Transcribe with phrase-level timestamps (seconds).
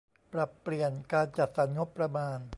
[0.31, 2.39] ปรับเปลี่ยนการจัดสรรงบประมาณ